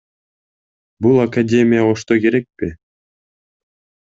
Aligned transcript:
Бул 1.07 1.19
академия 1.25 1.83
Ошто 1.91 2.19
керекпи? 2.25 2.71